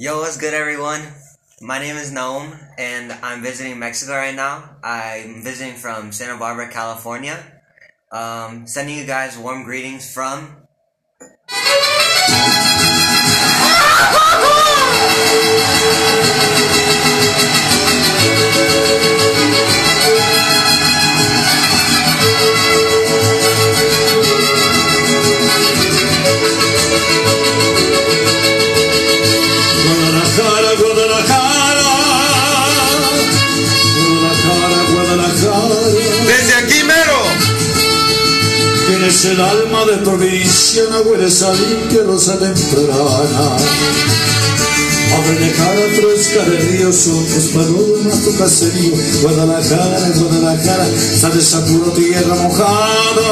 [0.00, 1.00] Yo, what's good, everyone?
[1.60, 4.76] My name is Naum, and I'm visiting Mexico right now.
[4.80, 7.36] I'm visiting from Santa Barbara, California.
[8.12, 10.54] Um, sending you guys warm greetings from.
[38.98, 43.56] Tienes el alma de provinciana, hueles a limpia rosa temprana.
[45.56, 48.96] Cara fresca de río, tus palomas, tu caserío.
[49.22, 50.86] Guadalajara, Guadalajara,
[51.20, 53.28] sales a puro tierra mojada.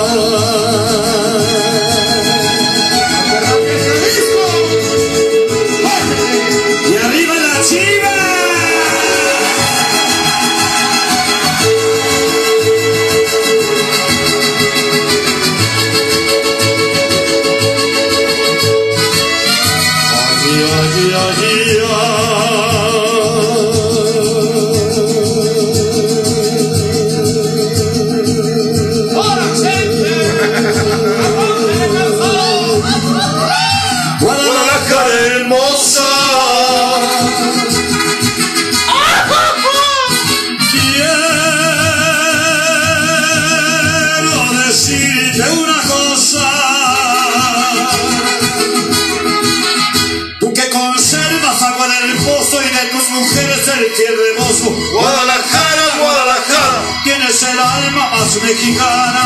[58.38, 59.16] Alma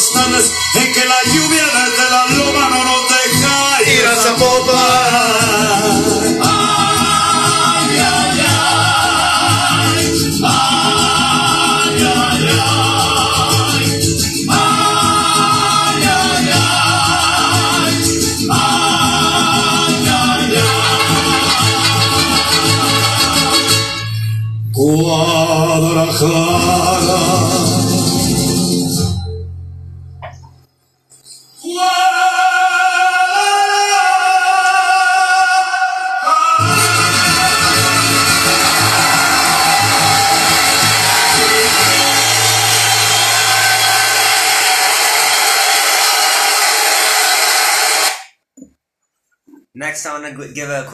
[0.00, 1.29] inolvidables como las tardes en que la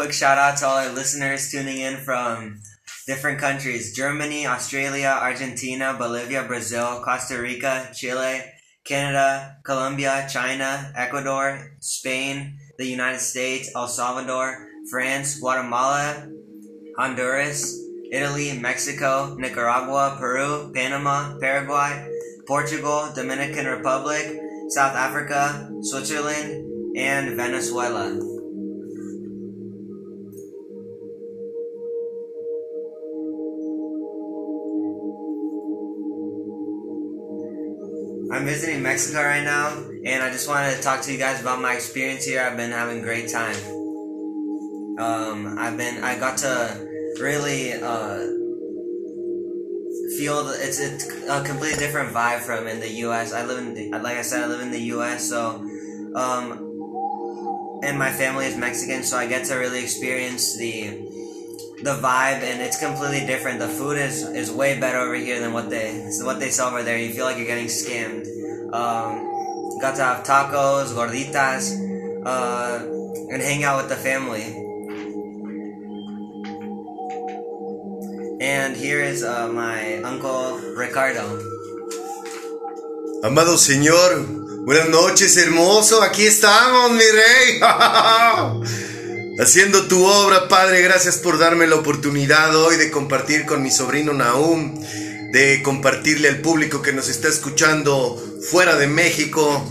[0.06, 2.60] quick shout out to all our listeners tuning in from
[3.08, 8.40] different countries Germany, Australia, Argentina, Bolivia, Brazil, Costa Rica, Chile,
[8.84, 16.28] Canada, Colombia, China, Ecuador, Spain, the United States, El Salvador, France, Guatemala,
[16.96, 17.76] Honduras,
[18.12, 22.08] Italy, Mexico, Nicaragua, Peru, Panama, Paraguay,
[22.46, 24.38] Portugal, Dominican Republic,
[24.68, 28.35] South Africa, Switzerland, and Venezuela.
[38.56, 39.68] Visiting Mexico right now,
[40.06, 42.40] and I just wanted to talk to you guys about my experience here.
[42.40, 43.54] I've been having a great time.
[44.98, 46.88] Um, I've been, I got to
[47.20, 48.16] really uh,
[50.16, 53.34] feel the, it's a, a completely different vibe from in the U.S.
[53.34, 55.28] I live in, the, like I said, I live in the U.S.
[55.28, 55.62] So,
[56.14, 61.04] um, and my family is Mexican, so I get to really experience the
[61.82, 63.58] the vibe, and it's completely different.
[63.58, 66.82] The food is is way better over here than what they what they sell over
[66.82, 66.96] there.
[66.96, 68.26] You feel like you're getting scammed.
[68.76, 71.72] Um, got to have tacos, gorditas,
[72.26, 72.84] uh,
[73.32, 74.44] and hang out with the family.
[78.38, 81.24] And here is uh, my uncle Ricardo.
[83.24, 86.02] Amado Señor, Buenas noches, hermoso.
[86.02, 87.60] Aquí estamos, mi rey.
[89.40, 90.82] Haciendo tu obra, Padre.
[90.82, 94.74] Gracias por darme la oportunidad hoy de compartir con mi sobrino Nahum,
[95.32, 98.20] de compartirle al público que nos está escuchando
[98.50, 99.68] fuera de México,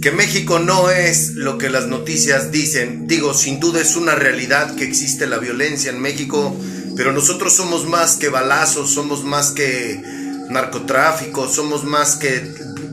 [0.00, 3.06] que México no es lo que las noticias dicen.
[3.06, 6.56] Digo, sin duda es una realidad que existe la violencia en México,
[6.96, 10.00] pero nosotros somos más que balazos, somos más que
[10.50, 12.40] narcotráfico, somos más que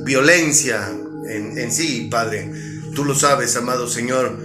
[0.03, 0.91] violencia
[1.29, 2.51] en, sí, Padre.
[2.95, 4.37] Tú lo sabes, amado Señor,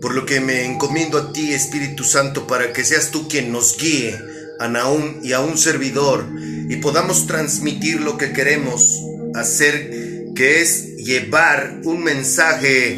[0.00, 3.76] por lo que me encomiendo a ti, Espíritu Santo, para que seas tú quien nos
[3.76, 4.18] guíe
[4.60, 6.24] a Naum y a un servidor
[6.68, 9.02] y podamos transmitir lo que queremos
[9.34, 9.90] hacer,
[10.34, 12.96] que es llevar un mensaje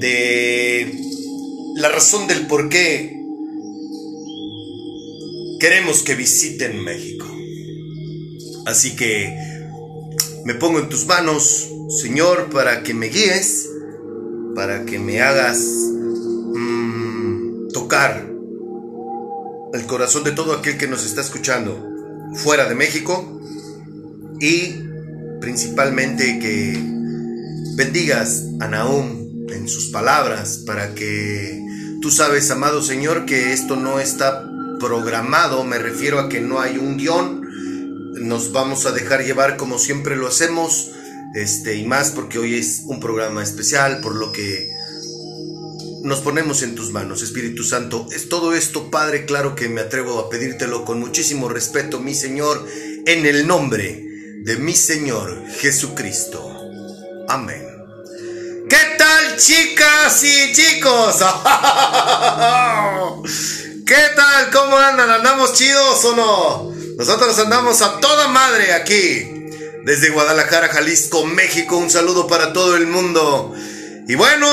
[0.00, 0.92] de
[1.76, 3.16] la razón del por qué
[5.60, 7.26] queremos que visiten México.
[8.66, 9.36] Así que
[10.44, 11.68] me pongo en tus manos,
[12.00, 13.68] Señor, para que me guíes,
[14.54, 18.28] para que me hagas mm, tocar
[19.72, 21.84] el corazón de todo aquel que nos está escuchando
[22.34, 23.40] fuera de México
[24.40, 24.85] y
[25.40, 26.78] principalmente que
[27.76, 31.62] bendigas a Nahum en sus palabras para que
[32.00, 34.50] tú sabes, amado Señor, que esto no está
[34.80, 37.42] programado, me refiero a que no hay un guion,
[38.14, 40.90] nos vamos a dejar llevar como siempre lo hacemos
[41.34, 44.70] este, y más porque hoy es un programa especial, por lo que
[46.02, 48.06] nos ponemos en tus manos, Espíritu Santo.
[48.14, 52.66] Es todo esto, Padre, claro que me atrevo a pedírtelo con muchísimo respeto, mi Señor,
[53.06, 54.05] en el nombre
[54.46, 56.40] de mi Señor Jesucristo.
[57.28, 57.66] Amén.
[58.70, 61.16] ¿Qué tal, chicas y chicos?
[63.84, 64.50] ¿Qué tal?
[64.52, 65.10] ¿Cómo andan?
[65.10, 66.72] ¿Andamos chidos o no?
[66.96, 69.50] Nosotros andamos a toda madre aquí
[69.84, 71.76] desde Guadalajara, Jalisco, México.
[71.76, 73.52] Un saludo para todo el mundo.
[74.06, 74.46] Y bueno,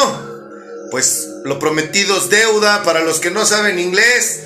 [0.90, 2.82] pues lo prometido es deuda.
[2.82, 4.40] Para los que no saben inglés,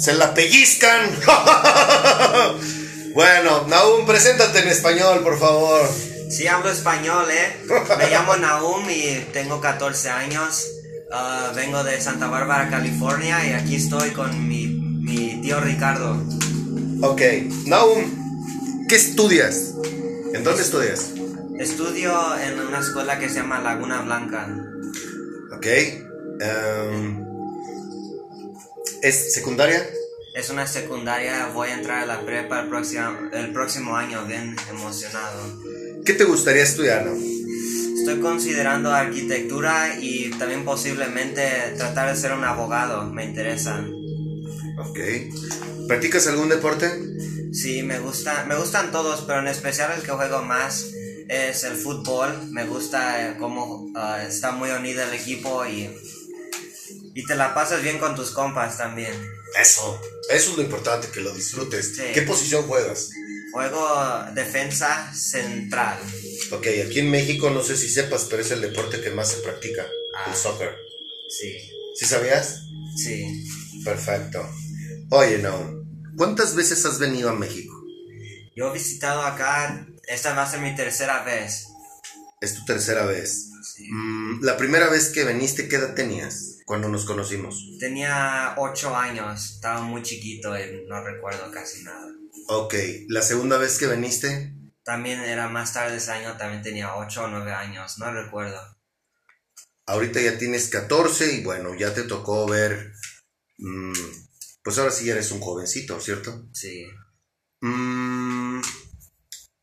[0.00, 1.10] se la pellizcan.
[3.14, 5.88] bueno, Naum, preséntate en español, por favor.
[6.28, 7.56] Sí, hablo español, ¿eh?
[7.98, 10.66] Me llamo Naum y tengo 14 años.
[11.12, 16.20] Ah, vengo de Santa Bárbara, California y aquí estoy con mi, mi tío Ricardo.
[17.02, 17.20] Ok,
[17.66, 19.74] Naum, ¿qué estudias?
[20.32, 21.12] ¿En dónde estudias?
[21.58, 24.48] Estudio en una escuela que se llama Laguna Blanca.
[25.56, 25.66] Ok.
[26.40, 27.24] Em,
[29.02, 29.86] ¿Es secundaria?
[30.34, 34.56] Es una secundaria, voy a entrar a la prepa el próximo, el próximo año, bien
[34.68, 35.60] emocionado.
[36.04, 37.12] ¿Qué te gustaría estudiar, no?
[37.14, 43.86] Estoy considerando arquitectura y también posiblemente tratar de ser un abogado, me interesa.
[44.76, 44.98] Ok.
[45.86, 46.90] ¿Practicas algún deporte?
[47.52, 50.90] Sí, me gusta, me gustan todos, pero en especial el que juego más
[51.28, 52.50] es el fútbol.
[52.50, 55.88] Me gusta eh, cómo ah, está muy unido el equipo y,
[57.14, 59.14] y te la pasas bien con tus compas también.
[59.60, 61.92] Eso, eso es lo importante, que lo disfrutes.
[62.12, 63.10] ¿Qué posición juegas?
[63.52, 65.98] Juego defensa central.
[66.50, 69.42] Ok, aquí en México no sé si sepas, pero es el deporte que más se
[69.42, 70.34] practica, el ah.
[70.34, 70.74] soccer.
[71.28, 71.52] Sí.
[71.94, 72.62] ¿Sí sabías?
[72.96, 73.48] Sí.
[73.84, 74.44] Perfecto.
[75.10, 75.84] Oye, no.
[76.16, 77.74] ¿Cuántas veces has venido a México?
[78.56, 81.68] Yo he visitado acá, esta va a ser mi tercera vez.
[82.40, 83.50] Es tu tercera vez.
[83.78, 87.76] Mm, la primera vez que viniste, ¿qué edad tenías cuando nos conocimos?
[87.78, 92.12] Tenía ocho años, estaba muy chiquito y no recuerdo casi nada.
[92.48, 92.74] Ok,
[93.08, 94.54] ¿la segunda vez que viniste?
[94.82, 98.60] También era más tarde ese año, también tenía ocho o nueve años, no recuerdo.
[99.86, 102.92] Ahorita ya tienes 14 y bueno, ya te tocó ver
[103.58, 103.92] mm,
[104.64, 106.48] pues ahora sí eres un jovencito, ¿cierto?
[106.54, 106.86] Sí.
[107.60, 108.62] Mm,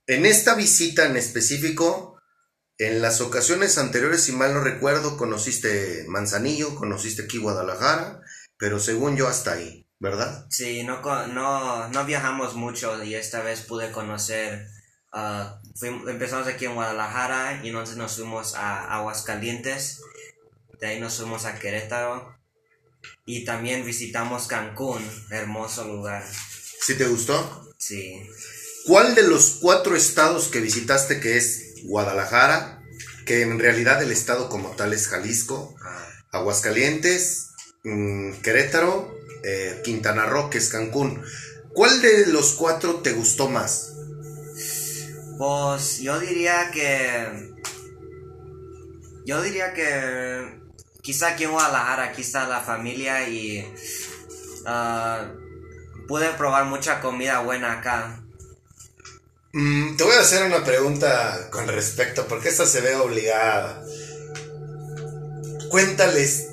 [0.06, 2.11] en esta visita en específico,
[2.82, 8.22] en las ocasiones anteriores, si mal no recuerdo, conociste Manzanillo, conociste aquí Guadalajara,
[8.58, 10.48] pero según yo hasta ahí, ¿verdad?
[10.50, 14.68] Sí, no, no, no viajamos mucho y esta vez pude conocer,
[15.14, 20.02] uh, empezamos aquí en Guadalajara y entonces nos fuimos a Aguascalientes,
[20.80, 22.36] de ahí nos fuimos a Querétaro
[23.28, 26.26] y también visitamos Cancún, hermoso lugar.
[26.82, 27.72] ¿Sí te gustó?
[27.78, 28.28] Sí.
[28.88, 32.84] ¿Cuál de los cuatro estados que visitaste, que es Guadalajara,
[33.26, 35.76] que en realidad el estado como tal es Jalisco.
[36.32, 37.50] Aguascalientes,
[37.84, 41.24] mm, Querétaro, eh, Quintana Roo, que es Cancún,
[41.74, 43.94] ¿cuál de los cuatro te gustó más?
[45.38, 47.52] Pues yo diría que...
[49.26, 50.62] Yo diría que
[51.02, 53.64] quizá aquí en Guadalajara, aquí está la familia y
[54.66, 58.21] uh, pude probar mucha comida buena acá.
[59.54, 63.84] Mm, te voy a hacer una pregunta con respecto, porque esta se ve obligada.
[65.70, 66.48] Cuéntales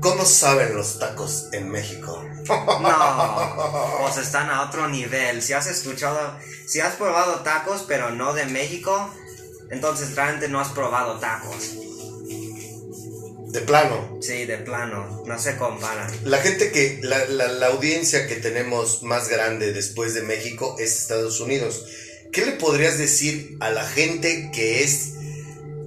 [0.00, 2.24] cómo saben los tacos en México.
[2.48, 5.42] No, pues están a otro nivel.
[5.42, 9.12] Si has escuchado, si has probado tacos, pero no de México,
[9.70, 11.74] entonces realmente no has probado tacos.
[13.48, 14.18] De plano.
[14.20, 16.12] Sí, de plano, no se comparan.
[16.24, 20.96] La gente que, la, la, la audiencia que tenemos más grande después de México es
[20.96, 21.84] Estados Unidos.
[22.36, 25.14] ¿Qué le podrías decir a la gente que es...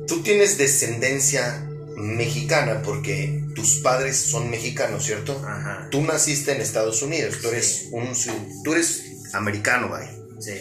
[0.08, 5.40] Tú tienes descendencia mexicana porque tus padres son mexicanos, ¿cierto?
[5.48, 5.90] Ajá.
[5.92, 7.90] Tú naciste en Estados Unidos, tú eres Sí.
[7.92, 9.04] un tú eres
[9.34, 10.12] americano, vaya.
[10.40, 10.54] Sí.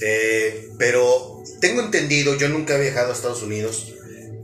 [0.00, 3.94] Eh, pero tengo entendido, yo nunca he viajado a Estados Unidos,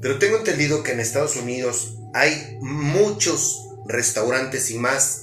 [0.01, 5.23] pero tengo entendido que en Estados Unidos hay muchos restaurantes y más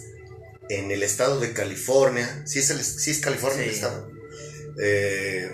[0.68, 2.44] en el estado de California.
[2.46, 4.11] ¿Sí es, el, sí es California el estado?
[4.80, 5.50] Eh,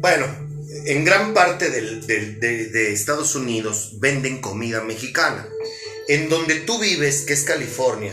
[0.00, 0.26] bueno,
[0.86, 5.48] en gran parte del- del- de, de Estados Unidos venden comida mexicana.
[6.08, 8.12] En donde tú vives, que es California,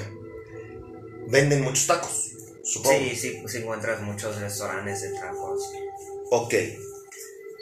[1.29, 2.31] venden muchos tacos.
[2.63, 2.99] Supongo.
[2.99, 5.63] Sí, sí, sí encuentras muchos restaurantes de tacos.
[6.31, 6.53] Ok.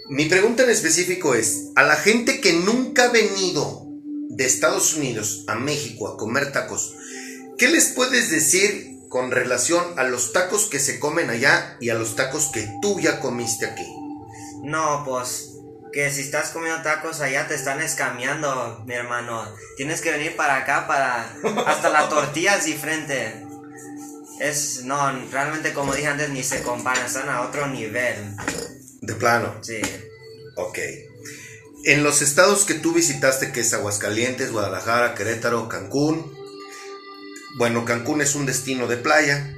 [0.10, 3.84] Mi pregunta en específico es, a la gente que nunca ha venido
[4.30, 6.96] de Estados Unidos a México a comer tacos,
[7.58, 11.94] ¿qué les puedes decir con relación a los tacos que se comen allá y a
[11.94, 13.88] los tacos que tú ya comiste aquí?
[14.62, 15.54] No, pues
[15.94, 19.48] que si estás comiendo tacos allá te están escameando, mi hermano.
[19.78, 21.34] Tienes que venir para acá para
[21.66, 23.42] hasta la tortilla es diferente.
[24.42, 24.98] Es no,
[25.32, 28.36] realmente como dije antes ni se comparan, están a otro nivel.
[29.00, 29.56] De plano.
[29.62, 29.80] Sí.
[30.58, 30.78] Ok.
[31.86, 36.36] En los estados que tú visitaste, que es Aguascalientes, Guadalajara, Querétaro, Cancún.
[37.58, 39.52] Bueno, Cancún es un destino de playa.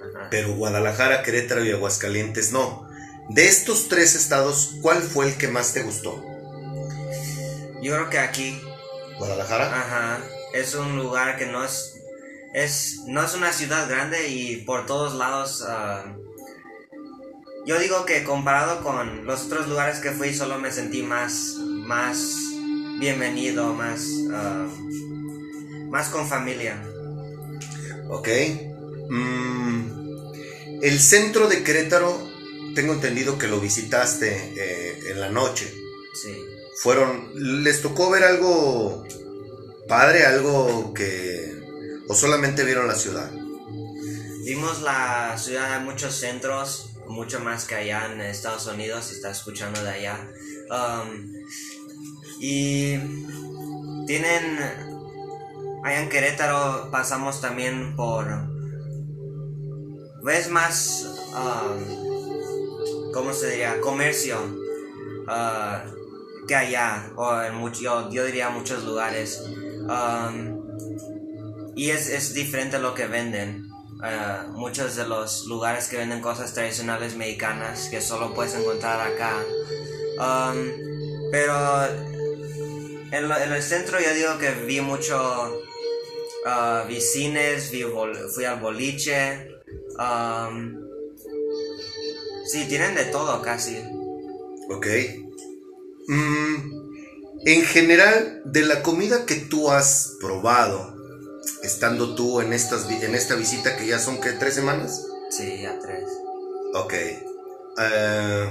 [0.00, 0.28] Ajá.
[0.30, 2.88] pero Guadalajara, Querétaro y Aguascalientes no.
[3.28, 6.22] De estos tres estados, ¿cuál fue el que más te gustó?
[7.82, 8.60] Yo creo que aquí,
[9.18, 9.66] Guadalajara.
[9.66, 10.20] ajá,
[10.54, 11.94] es un lugar que no es
[12.54, 16.04] es no es una ciudad grande y por todos lados ah,
[17.66, 22.36] yo digo que comparado con los otros lugares que fui solo me sentí más más
[22.98, 24.66] bienvenido, más ah,
[25.90, 26.82] más con familia.
[28.08, 28.28] Ok.
[29.08, 32.16] Mm, el centro de Querétaro,
[32.74, 35.72] tengo entendido que lo visitaste eh, en la noche.
[36.14, 36.34] Sí.
[36.76, 37.30] Fueron,
[37.64, 39.06] ¿les tocó ver algo
[39.88, 41.60] padre, algo que...
[42.08, 43.30] o solamente vieron la ciudad?
[44.44, 49.82] Vimos la ciudad, muchos centros, mucho más que allá en Estados Unidos, si estás escuchando
[49.82, 50.28] de allá.
[50.70, 51.32] Um,
[52.40, 52.96] y
[54.06, 54.95] tienen,
[55.84, 58.26] allá en Querétaro pasamos también por,
[60.22, 63.80] ves más, um, ¿cómo se diría?
[63.80, 64.36] Comercio
[65.28, 65.84] ah,
[66.46, 69.44] que allá, o en mucho, yo, diría muchos lugares.
[69.88, 70.56] Um,
[71.76, 73.68] y es, es diferente lo que venden.
[74.02, 79.32] Ah, muchos de los lugares que venden cosas tradicionales mexicanas que solo puedes encontrar acá.
[80.18, 80.70] Um,
[81.30, 81.84] pero
[83.12, 85.62] en, en el centro yo digo que vi mucho
[86.88, 89.48] vi cines, vi bol- fui al boliche.
[89.98, 90.76] um,
[92.46, 93.76] sí, tienen de todo casi.
[94.70, 94.86] Ok.
[96.08, 96.56] Mm,
[97.46, 100.94] en general, de la comida que tú has probado,
[101.62, 104.32] estando tú en, estas, en esta visita que ya son, ¿qué?
[104.32, 105.04] ¿Tres semanas?
[105.30, 106.04] Sí, a tres.
[106.74, 106.92] Ok.
[107.78, 108.50] Eh,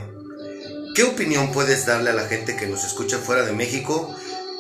[0.96, 4.16] ¿Qué opinión puedes darle a la gente que nos escucha fuera de México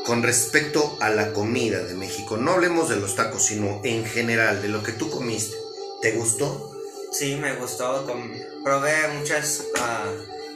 [0.05, 2.37] con respecto a la comida de México?
[2.37, 5.55] No hablemos de los tacos, sino en general, de lo que tú comiste.
[6.01, 6.71] ¿Te gustó?
[7.11, 8.05] Sí, me gustó.
[8.05, 8.31] com-
[8.63, 9.63] probé muchas.
[9.79, 10.05] ah,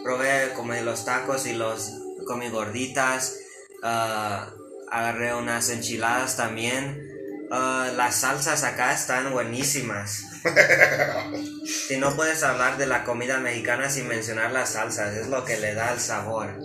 [0.03, 1.91] probé como los tacos y los
[2.27, 3.37] comí gorditas.
[3.83, 4.49] ah,
[4.91, 7.07] agarré unas enchiladas también.
[7.51, 10.23] Ah, las salsas acá están buenísimas.
[11.87, 15.57] si no puedes hablar de la comida mexicana sin mencionar las salsas, es lo que
[15.57, 16.55] le da el sabor.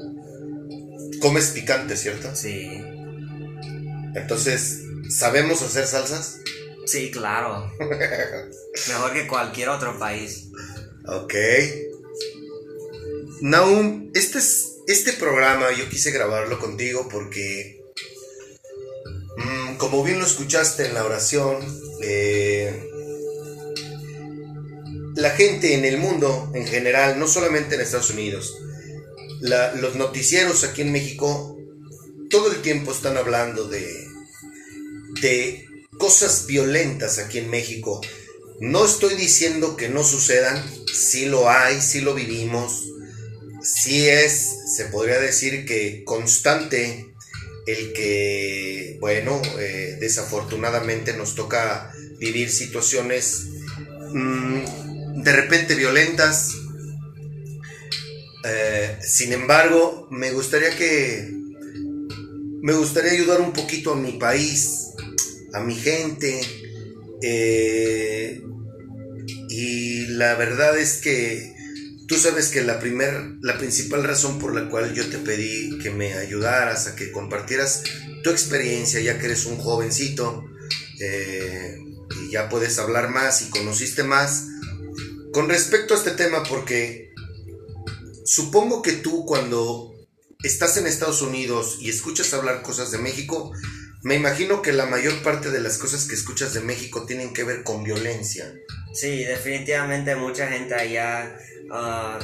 [1.24, 2.36] Comes picante, ¿cierto?
[2.36, 2.68] Sí,
[4.14, 6.40] Entonces, ¿sabemos hacer salsas?
[6.84, 7.72] sí, claro.
[8.88, 10.48] Mejor que cualquier otro país.
[11.06, 11.32] Ok.
[13.40, 17.82] Naum, este, es, este programa yo quise grabarlo contigo porque,
[19.38, 21.56] mm, como bien lo escuchaste en la oración,
[22.02, 22.86] eh,
[25.16, 28.54] la gente en el mundo en general, no solamente en Estados Unidos,
[29.44, 31.58] los noticieros aquí en México,
[32.30, 33.86] todo el tiempo están hablando de,
[35.20, 38.00] de cosas violentas aquí en México.
[38.60, 42.84] No estoy diciendo que no sucedan, sí lo hay, sí lo vivimos,
[43.62, 47.12] sí es, se podría decir que constante
[47.66, 53.46] el que, bueno, eh, desafortunadamente nos toca vivir situaciones
[54.12, 56.52] mm, de repente violentas.
[58.44, 61.30] Eh, sin embargo, me gustaría que,
[62.62, 64.90] me gustaría ayudar un poquito a mi país,
[65.52, 66.40] a mi gente.
[67.22, 68.42] eh,
[69.48, 71.54] y la verdad es que
[72.06, 75.90] tú sabes que la primer, la principal razón por la cual yo te pedí que
[75.90, 77.82] me ayudaras, a que compartieras
[78.22, 80.44] tu experiencia, ya que eres un jovencito
[81.00, 81.78] eh,
[82.20, 84.48] y ya puedes hablar más y conociste más,
[85.32, 87.13] con respecto a este tema, porque
[88.34, 89.94] supongo que tú cuando
[90.42, 93.52] estás en Estados Unidos y escuchas hablar cosas de México,
[94.02, 97.44] me imagino que la mayor parte de las cosas que escuchas de México tienen que
[97.44, 98.52] ver con violencia.
[98.92, 101.38] Sí, definitivamente mucha gente allá
[101.70, 102.18] ah,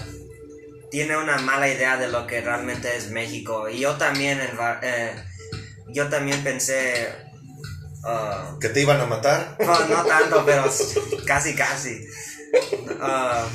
[0.91, 3.69] tiene una mala idea de lo que realmente es México.
[3.69, 4.41] Y yo también,
[4.83, 5.15] eh,
[5.95, 7.09] yo también pensé,
[8.05, 9.57] ah, ¿Que te iban a matar?
[9.65, 10.65] no, no tanto, pero
[11.25, 12.05] casi, casi.
[13.01, 13.49] Ah,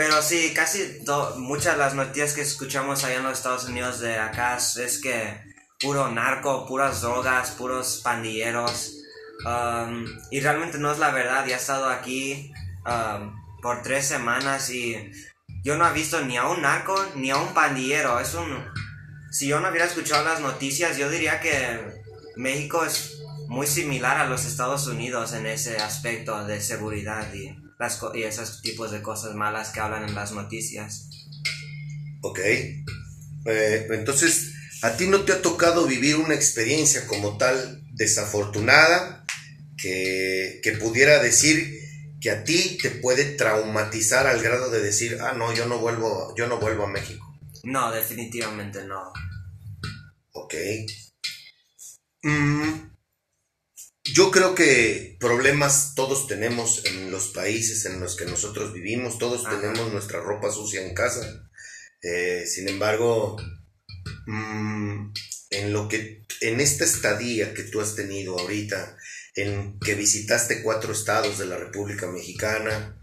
[0.00, 1.02] pero sí, casi
[1.36, 5.38] muchas de las noticias que escuchamos allá en los Estados Unidos de acá es que
[5.78, 8.94] puro narco, puras drogas, puros pandilleros.
[9.44, 11.44] Um, y realmente no es la verdad.
[11.46, 12.50] Ya he estado aquí
[12.86, 15.12] um, por tres semanas y
[15.62, 18.20] yo no he visto ni a un narco ni a un pandillero.
[18.20, 18.72] Es un.
[19.30, 22.00] Si yo no hubiera escuchado las noticias, yo diría que
[22.36, 27.98] México es muy similar a los Estados Unidos en ese aspecto de seguridad y, las,
[28.14, 31.08] y esos tipos de cosas malas que hablan en las noticias.
[32.20, 32.38] Ok.
[32.38, 39.24] Eh, entonces, ¿a ti no te ha tocado vivir una experiencia como tal desafortunada
[39.78, 41.80] que, que pudiera decir
[42.20, 46.34] que a ti te puede traumatizar al grado de decir, ah, no, yo no vuelvo,
[46.36, 47.34] yo no vuelvo a México?
[47.64, 49.10] No, definitivamente no.
[50.32, 50.54] Ok.
[52.24, 52.89] Mm,
[54.04, 59.44] yo creo que problemas todos tenemos en los países en los que nosotros vivimos, todos
[59.44, 59.60] Ajá.
[59.60, 61.50] tenemos nuestra ropa sucia en casa.
[62.02, 63.36] Eh, sin embargo,
[64.26, 65.12] mm,
[65.50, 68.96] en lo que, en esta estadía que tú has tenido ahorita,
[69.34, 72.98] en que visitaste cuatro estados de la República Mexicana,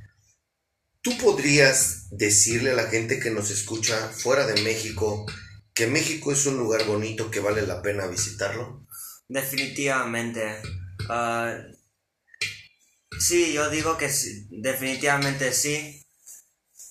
[1.01, 5.25] ¿tú podrías decirle a la gente que nos escucha fuera de México
[5.73, 8.87] que México es un lugar bonito que vale la pena visitarlo?
[9.27, 10.59] Definitivamente.
[11.09, 11.57] Ah,
[13.19, 16.05] sí, yo digo que sí, definitivamente sí.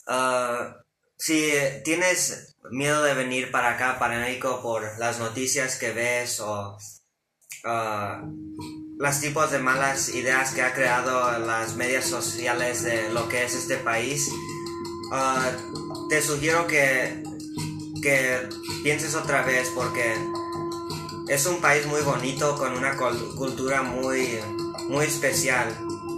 [0.06, 0.76] Ah,
[1.18, 1.52] si
[1.84, 6.76] tienes miedo de venir para acá, para México, por las noticias que ves o
[7.64, 8.22] ah,
[8.98, 13.54] los tipos de malas ideas que ha creado las medias sociales de lo que es
[13.54, 14.30] este país,
[16.08, 17.22] te sugiero que,
[18.02, 18.48] que
[18.82, 20.14] pienses otra vez porque
[21.28, 24.38] es un país muy bonito con una cultura muy,
[24.88, 25.68] muy especial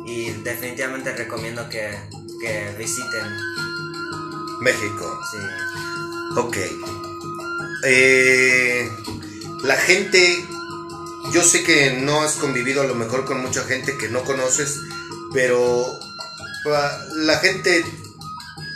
[0.06, 1.90] y definitivamente recomiendo que,
[2.40, 3.26] que visiten.
[4.60, 5.20] México.
[5.30, 5.38] Sí.
[6.36, 6.56] Ok.
[7.84, 8.90] Eh,
[9.64, 10.44] la gente,
[11.32, 14.78] yo sé que no has convivido a lo mejor con mucha gente que no conoces,
[15.32, 15.84] pero
[16.72, 17.84] ah, la gente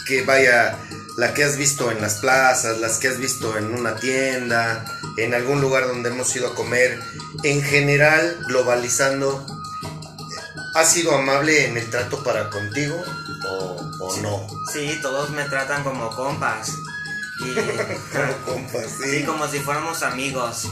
[0.07, 0.79] que vaya,
[1.17, 4.85] la que has visto en las plazas, las que has visto en una tienda,
[5.17, 7.01] en algún lugar donde hemos ido a comer,
[7.43, 9.45] en general, globalizando,
[10.75, 12.97] ¿ha sido amable en el trato para contigo
[13.49, 14.47] o, o no?
[14.73, 16.73] Sí, todos me tratan como compas.
[17.41, 17.55] Y,
[18.47, 20.69] Compas, sí, como si fuéramos amigos.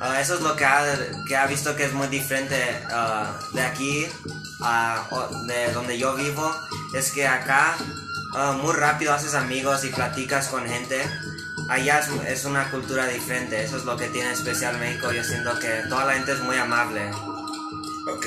[0.00, 0.82] Ah, eso es lo que ha,
[1.28, 2.56] que ha visto que es muy diferente
[2.90, 4.06] ah, de aquí,
[4.62, 5.06] a,
[5.46, 6.54] de donde yo vivo.
[6.94, 7.76] Es que acá
[8.34, 11.00] ah, muy rápido haces amigos y platicas con gente.
[11.68, 13.62] Allá es, es una cultura diferente.
[13.62, 15.12] Eso es lo que tiene especial México.
[15.12, 17.10] Yo siento que toda la gente es muy amable.
[18.06, 18.26] Ok.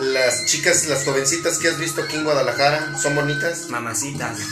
[0.00, 3.66] Las chicas, las jovencitas que has visto aquí en Guadalajara, ¿son bonitas?
[3.70, 4.38] Mamacitas.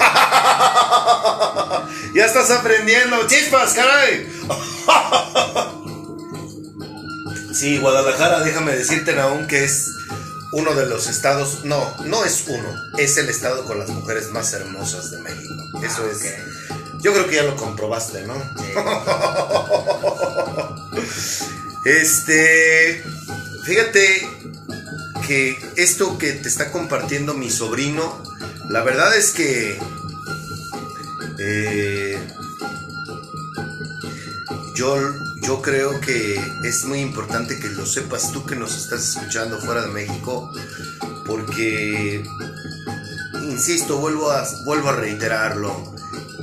[2.14, 4.32] ya estás aprendiendo, chispas, caray.
[7.52, 9.90] sí, Guadalajara, déjame decirte, Naum, que es
[10.52, 14.52] uno de los estados, no, no es uno, es el estado con las mujeres más
[14.52, 15.54] hermosas de México.
[15.82, 16.18] Eso Ah, es.
[16.18, 17.00] ok.
[17.02, 18.34] Yo creo que ya lo comprobaste, ¿no?
[18.34, 18.72] Sí.
[21.84, 23.02] Este,
[23.64, 24.28] fíjate
[25.26, 28.22] que esto que te está compartiendo mi sobrino,
[28.68, 29.78] la verdad es que
[31.40, 32.28] eh,
[34.74, 34.96] yo,
[35.42, 39.82] yo creo que es muy importante que lo sepas tú que nos estás escuchando fuera
[39.82, 40.50] de México,
[41.26, 42.22] porque
[43.42, 45.92] insisto, vuelvo a, vuelvo a reiterarlo.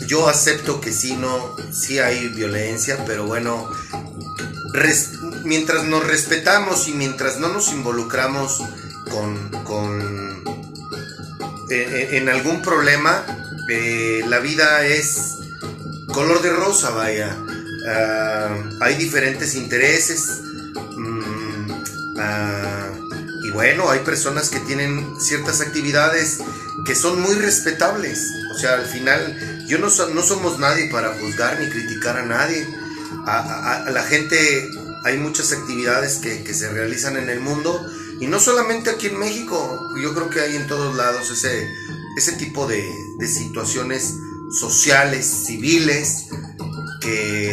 [0.08, 3.70] Yo acepto que sí, no, sí hay violencia, pero bueno,
[5.44, 8.64] mientras nos respetamos y mientras no nos involucramos
[9.12, 10.44] con, con
[11.70, 13.26] en, algún problema,
[13.70, 15.36] eh, la vida es
[16.14, 17.38] color de rosa, vaya.
[17.92, 20.42] Ah, hay diferentes intereses.
[22.18, 22.92] Ah,
[23.44, 26.40] y bueno, hay personas que tienen ciertas actividades
[26.86, 28.28] que son muy respetables.
[28.54, 32.68] O sea, al final, yo no, no somos nadie para juzgar ni criticar a nadie.
[33.26, 34.70] A, la gente,
[35.04, 37.86] hay muchas actividades que, se realizan en el mundo
[38.20, 41.68] y no solamente aquí en México, yo creo que hay en todos lados ese,
[42.18, 42.84] ese tipo de,
[43.18, 44.16] de situaciones
[44.52, 46.28] sociales, civiles,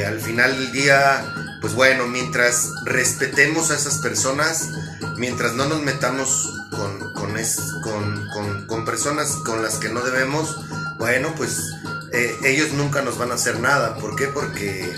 [0.06, 4.70] al final del día, pues bueno, mientras respetemos a esas personas,
[5.16, 8.26] mientras no nos metamos con,
[8.66, 10.56] con, personas con las que no debemos,
[10.98, 11.58] bueno, pues
[12.12, 13.96] eh, ellos nunca nos van a hacer nada.
[13.96, 14.26] ¿Por qué?
[14.26, 14.94] Porque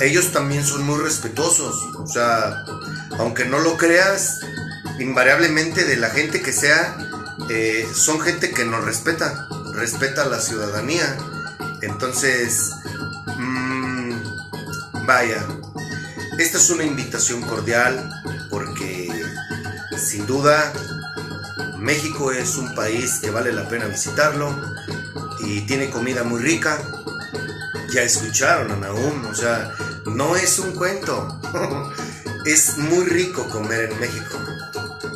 [0.00, 1.76] ellos también son muy respetuosos.
[1.96, 2.64] O sea,
[3.18, 4.40] aunque no lo creas,
[4.98, 6.96] invariablemente de la gente que sea,
[7.50, 11.16] eh, son gente que nos respeta respeta a la ciudadanía.
[11.82, 12.72] Entonces,
[15.06, 15.46] vaya,
[16.38, 18.10] esta es una invitación cordial
[18.50, 19.08] porque
[19.96, 20.72] sin duda
[21.78, 24.54] México es un país que vale la pena visitarlo
[25.40, 26.78] y tiene comida muy rica.
[27.92, 29.72] Ya escucharon a Naum, o sea,
[30.06, 31.40] no es un cuento.
[32.44, 34.38] es muy rico comer en México.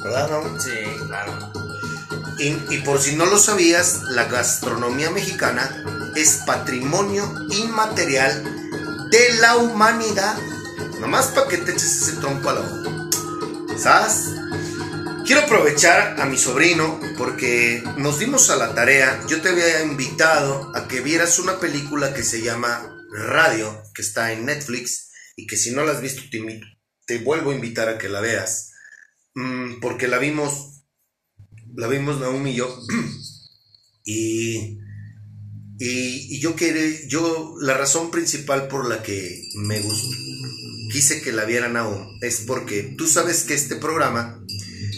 [0.05, 0.61] ¿Verdad, Naum?
[0.61, 0.71] Sí,
[1.07, 1.53] claro.
[2.39, 8.60] Y, por si no lo sabías, la gastronomía mexicana es patrimonio inmaterial
[9.11, 10.39] de la humanidad.
[11.01, 13.79] Nomás para que te eches ese tronco a la boca.
[13.79, 14.35] ¿Sabes?
[15.27, 19.23] Quiero aprovechar a mi sobrino porque nos dimos a la tarea.
[19.29, 24.33] Yo te había invitado a que vieras una película que se llama Radio, que está
[24.33, 26.61] en Netflix y que si no la has visto te,
[27.07, 28.73] te vuelvo a invitar a que la veas.
[29.35, 30.71] Mm, porque la vimos
[31.75, 32.79] la vimos Naomi y yo.
[34.05, 34.79] y,
[35.83, 40.15] y, yo quería, yo, la razón principal por la que me gustó,
[40.93, 44.45] quise que la viera Naum es porque tú sabes que este programa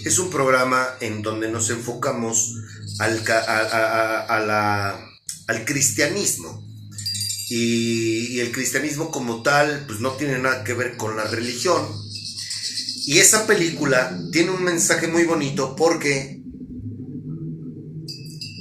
[0.05, 2.57] es un programa en donde nos enfocamos
[2.99, 5.09] al, a, la,
[5.47, 6.67] al cristianismo.
[7.49, 11.81] Y, y, el cristianismo como tal, pues no tiene nada que ver con la religión.
[13.07, 16.42] Y esa película tiene un mensaje muy bonito porque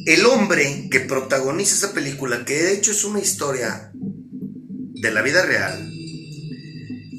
[0.05, 5.45] el hombre que protagoniza esa película, que de hecho es una historia de la vida
[5.45, 5.91] real,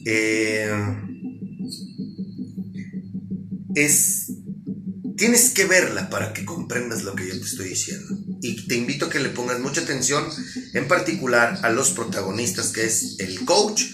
[0.04, 0.72] eh,
[3.74, 4.28] es...
[5.16, 8.18] Tienes que verla para que comprendas lo que yo te estoy diciendo.
[8.40, 10.24] Y te invito a que le pongas mucha atención,
[10.74, 13.84] en particular a los protagonistas, que es el coach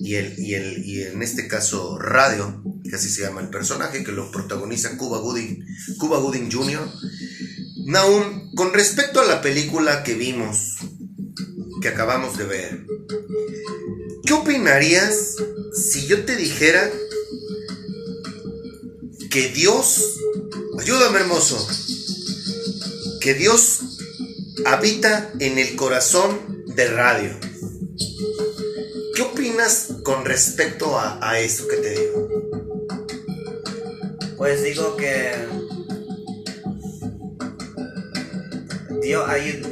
[0.00, 4.02] y, el, y, el, y en este caso Radio, que así se llama el personaje,
[4.02, 5.66] que lo protagoniza Cuba Gooding,
[5.98, 6.90] Cuba Gooding Jr.
[7.88, 10.76] Naum, con respecto a la película que vimos,
[11.80, 12.86] que acabamos de ver,
[14.26, 15.36] ¿qué opinarías
[15.72, 16.92] si yo te dijera
[19.30, 20.18] que Dios,
[20.78, 21.66] ayúdame hermoso,
[23.22, 23.80] que Dios
[24.66, 27.40] habita en el corazón de radio?
[29.14, 32.28] ¿Qué opinas con respecto a, a esto que te digo?
[34.36, 35.57] Pues digo que
[39.08, 39.62] Dios ahí.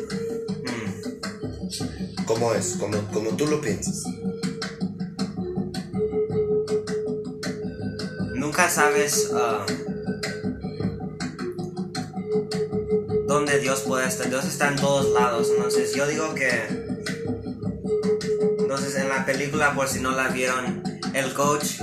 [0.65, 2.25] Mm.
[2.25, 2.77] ¿Cómo es?
[2.81, 4.03] Como, como tú lo piensas.
[8.35, 9.67] Nunca sabes uh,
[13.29, 14.31] dónde Dios puede estar.
[14.31, 15.51] Dios está en todos lados.
[15.55, 16.49] Entonces yo digo que.
[18.59, 21.83] Entonces en la película, por si no la vieron, el coach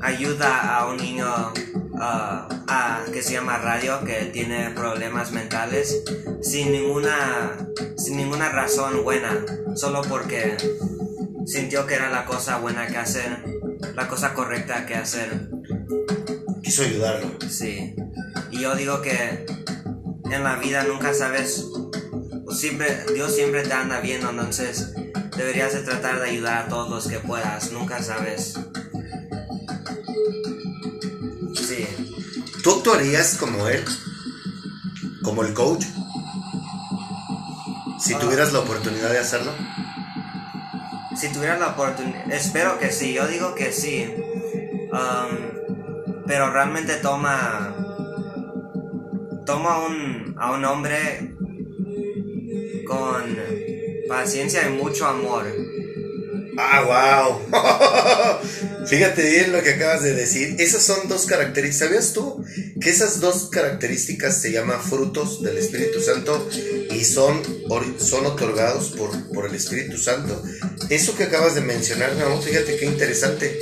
[0.00, 1.52] ayuda a un niño
[1.94, 6.02] uh, que se llama Radio, que tiene problemas mentales,
[6.42, 10.56] sin ninguna, sin ninguna razón buena, solo porque
[11.46, 13.44] sintió que era la cosa buena que hacer,
[13.94, 15.48] la cosa correcta que hacer.
[16.62, 17.38] Quiso ayudarlo.
[17.48, 17.94] Sí.
[18.50, 19.46] Y yo digo que
[20.30, 21.66] en la vida nunca sabes,
[22.50, 24.92] siempre, Dios siempre te anda viendo, entonces
[25.36, 28.58] deberías de tratar de ayudar a todos los que puedas, nunca sabes
[32.84, 33.82] ¿Tú actuarías como él?
[35.22, 35.86] ¿Como el coach?
[37.98, 39.52] Si tuvieras la oportunidad de hacerlo.
[41.16, 44.14] Si tuviera la oportunidad, espero que sí, yo digo que sí.
[44.92, 47.74] Um, pero realmente toma
[49.46, 51.34] toma un, a un hombre
[52.86, 53.38] con
[54.10, 55.46] paciencia y mucho amor.
[56.58, 58.40] Ah, wow.
[58.86, 60.56] Fíjate bien lo que acabas de decir.
[60.58, 61.88] Esas son dos características.
[61.88, 62.44] ¿Sabías tú
[62.80, 66.48] que esas dos características se llaman frutos del Espíritu Santo
[66.90, 67.42] y son,
[67.98, 70.42] son otorgados por, por el Espíritu Santo?
[70.90, 73.60] Eso que acabas de mencionar, no, fíjate qué interesante.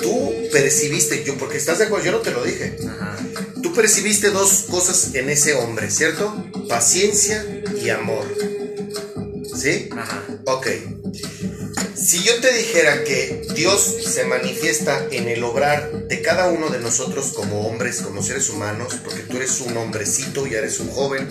[0.00, 2.76] Tú percibiste, yo, porque estás de acuerdo, yo no te lo dije.
[2.88, 3.16] Ajá.
[3.62, 6.50] Tú percibiste dos cosas en ese hombre, ¿cierto?
[6.68, 7.44] Paciencia
[7.82, 8.26] y amor.
[9.56, 9.88] ¿Sí?
[9.96, 10.22] Ajá.
[10.44, 10.66] Ok.
[12.06, 16.78] Si yo te dijera que Dios se manifiesta en el obrar de cada uno de
[16.78, 21.28] nosotros como hombres, como seres humanos, porque tú eres un hombrecito, ya eres un joven,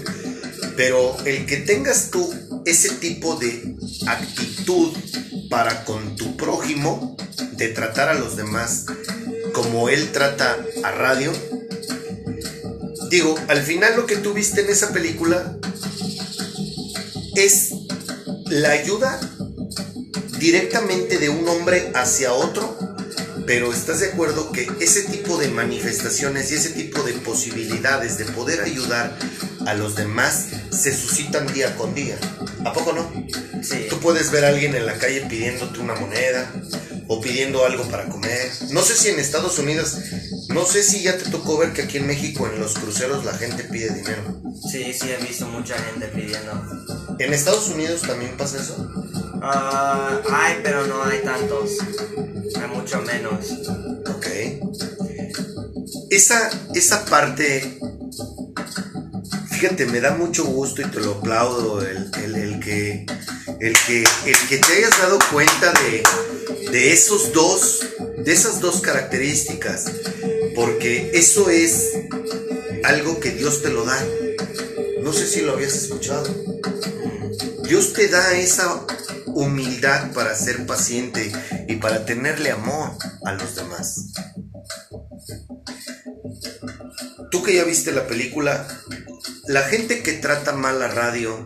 [0.75, 2.29] pero el que tengas tú
[2.65, 4.91] ese tipo de actitud
[5.49, 7.15] para con tu prójimo,
[7.53, 8.83] de tratar a los demás
[9.53, 11.31] como él trata a radio,
[13.09, 15.57] digo, al final lo que tú viste en esa película
[17.33, 17.69] es
[18.47, 19.34] la ayuda
[20.45, 22.77] directamente de un hombre hacia otro,
[23.47, 28.25] pero estás de acuerdo que ese tipo de manifestaciones y ese tipo de posibilidades de
[28.25, 29.17] poder ayudar
[29.65, 32.19] a los demás se suscitan día con día.
[32.63, 33.11] ¿A poco no?
[33.63, 33.87] Sí.
[33.89, 36.51] Tú puedes ver a alguien en la calle pidiéndote una moneda
[37.07, 38.51] o pidiendo algo para comer.
[38.69, 39.97] No sé si en Estados Unidos,
[40.49, 43.33] no sé si ya te tocó ver que aquí en México en los cruceros la
[43.33, 44.41] gente pide dinero.
[44.71, 46.61] Sí, sí, he visto mucha gente pidiendo.
[47.17, 49.04] ¿En Estados Unidos también pasa eso?
[49.41, 51.77] Ah, hay, pero no hay tantos.
[52.61, 53.45] Hay mucho menos.
[54.09, 54.27] Ok.
[56.09, 57.79] Esa, esa parte,
[59.51, 63.05] fíjate, me da mucho gusto y te lo aplaudo el, el- el que,
[63.59, 66.03] el, que, el que te hayas dado cuenta de,
[66.71, 67.79] de esos dos,
[68.17, 69.85] de esas dos características,
[70.55, 71.91] porque eso es
[72.83, 73.97] algo que Dios te lo da.
[75.01, 76.27] No sé si lo habías escuchado.
[77.63, 78.85] Dios te da esa
[79.27, 81.31] humildad para ser paciente
[81.67, 82.91] y para tenerle amor
[83.23, 84.13] a los demás.
[87.31, 88.67] Tú que ya viste la película,
[89.47, 91.45] la gente que trata mal la radio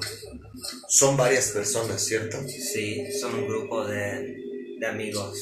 [0.88, 2.38] son varias personas, ¿cierto?
[2.48, 4.36] Sí, son un grupo de,
[4.80, 5.38] de amigos.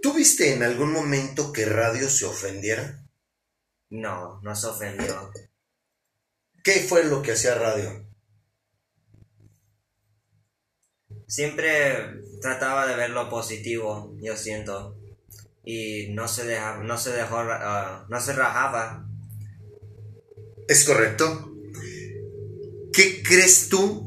[0.00, 3.06] ¿Tú viste en algún momento que radio se ofendiera?
[3.90, 5.30] No, no se ofendió.
[6.64, 8.11] ¿Qué fue lo que hacía radio?
[11.32, 14.98] Siempre trataba de ver lo positivo, yo siento.
[15.64, 19.06] Y no se dejaba, no se dejó, ah, no se rajaba.
[20.68, 21.54] ¿Es correcto?
[22.92, 24.04] ¿Qué crees tú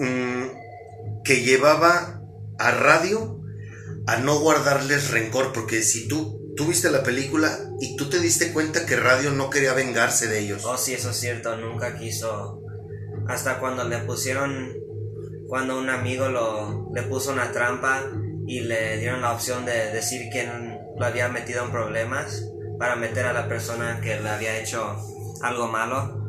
[0.00, 2.20] mm, que llevaba
[2.58, 3.40] a radio
[4.08, 5.52] a no guardarles rencor?
[5.52, 9.50] Porque si tú, tú viste la película y tú te diste cuenta que radio no
[9.50, 10.64] quería vengarse de ellos.
[10.64, 12.60] Oh, sí, eso es cierto, nunca quiso.
[13.28, 14.83] Hasta cuando le pusieron,
[15.48, 18.02] cuando un amigo lo, le puso una trampa
[18.46, 23.26] y le dieron la opción de decir quién lo había metido en problemas para meter
[23.26, 24.96] a la persona que le había hecho
[25.42, 26.20] algo malo.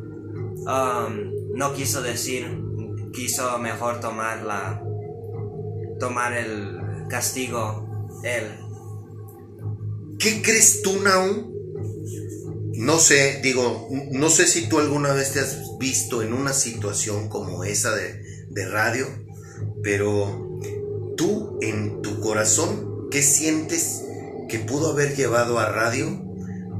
[0.67, 2.45] um, no quiso decir,
[3.13, 4.81] quiso mejor tomar la,
[5.99, 7.87] tomar el castigo
[8.23, 8.43] él.
[10.19, 11.53] ¿Qué crees tú, Naum?
[12.73, 17.29] No sé, digo, no sé si tú alguna vez te has visto en una situación
[17.29, 18.24] como esa de,
[18.55, 19.05] de radio,
[19.83, 20.59] pero
[21.17, 24.01] tú en tu corazón, ¿qué sientes
[24.49, 26.23] que pudo haber llevado a radio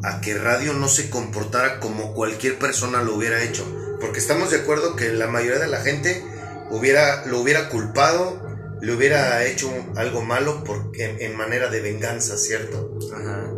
[0.03, 3.65] a que radio no se comportara como cualquier persona lo hubiera hecho?
[3.99, 6.23] Porque estamos de acuerdo que la mayoría de la gente
[6.71, 8.41] hubiera, lo hubiera culpado,
[8.81, 12.97] le hubiera hecho algo malo por, en, en manera de venganza, ¿cierto?
[13.13, 13.51] Ajá.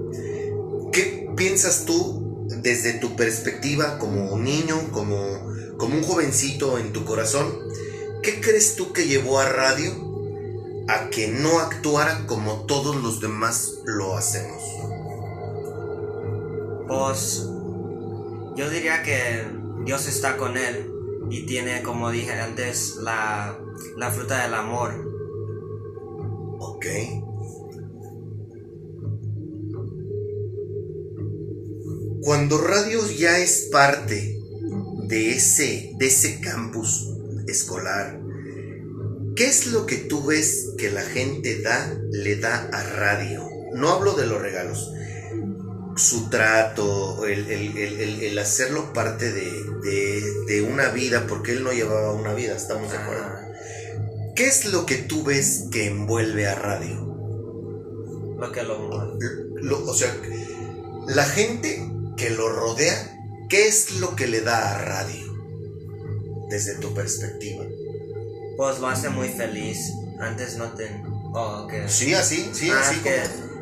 [0.92, 7.06] ¿Qué piensas tú desde tu perspectiva como un niño, como, como un jovencito en tu
[7.06, 7.68] corazón?
[8.22, 9.92] ¿Qué crees tú que llevó a radio
[10.88, 14.64] a que no actuara como todos los demás lo hacemos?
[16.88, 17.48] Pues
[18.56, 19.46] yo diría que
[19.86, 20.92] Dios está con él
[21.30, 23.60] y tiene, como dije antes, la,
[23.98, 24.94] la fruta del amor.
[26.60, 26.86] Ok.
[32.22, 34.40] Cuando radio ya es parte
[35.08, 37.17] de ese, de ese campus
[37.48, 38.20] escolar,
[39.36, 43.48] ¿qué es lo que tú ves que la gente da, le da a radio?
[43.74, 44.92] No hablo de los regalos,
[45.96, 47.78] su trato, el, el-
[48.24, 49.52] el- hacerlo parte de,
[49.84, 53.24] de- de una vida, porque él no llevaba una vida, estamos de acuerdo.
[53.24, 53.44] Ajá.
[54.36, 57.04] ¿Qué es lo que tú ves que envuelve a radio?
[58.40, 59.18] Lo que lo...
[59.56, 60.16] Lo- o sea,
[61.08, 63.18] la gente que lo rodea,
[63.50, 65.37] ¿qué es lo que le da a radio?
[66.50, 67.66] Desde tu perspectiva.
[68.56, 69.92] Pues lo hace muy feliz.
[70.20, 71.04] Antes no ten...
[71.34, 71.74] Oh, ok.
[71.88, 73.22] Sí, así, sí, Ah, así que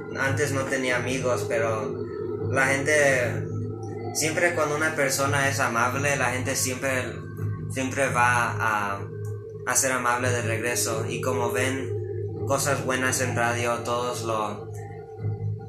[0.10, 0.20] como.
[0.22, 2.06] antes no tenía amigos, pero
[2.52, 2.94] la gente
[4.14, 7.04] siempre cuando una persona es amable, la gente siempre
[7.74, 9.02] siempre va a,
[9.66, 11.92] a ser amable de regreso y como ven
[12.48, 14.70] cosas buenas en radio, todos lo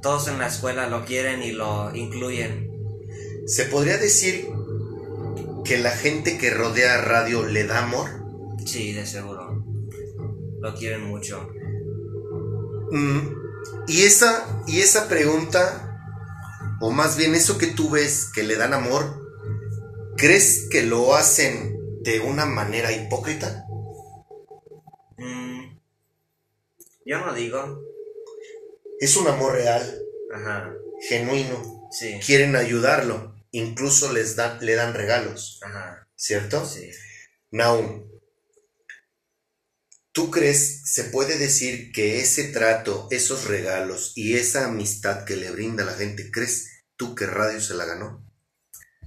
[0.03, 2.71] todos en la escuela lo quieren y lo incluyen.
[3.47, 4.49] ¿Se podría decir
[5.67, 8.09] que la gente que rodea a radio le da amor?
[8.65, 9.65] Sí, de seguro.
[10.61, 11.49] Lo quieren mucho.
[12.93, 13.19] Mm,
[13.89, 15.99] y esa, y esa pregunta,
[16.81, 19.27] o más bien eso que tú ves que le dan amor,
[20.17, 23.67] ¿crees que lo hacen de una manera hipócrita?
[25.19, 25.77] Mm,
[27.05, 27.83] yo no digo.
[29.01, 29.99] Es un amor real,
[30.33, 30.73] Ajá.
[31.09, 31.89] genuino.
[31.91, 32.19] Sí.
[32.25, 36.09] Quieren ayudarlo, incluso les dan, le dan regalos, Ajá.
[36.15, 36.65] ¿cierto?
[36.67, 36.91] Sí.
[37.51, 38.09] Naum,
[40.13, 45.51] ¿tú crees, se puede decir que ese trato, esos regalos y esa amistad que le
[45.51, 48.25] brinda la gente, ¿crees tú que Radio se la ganó?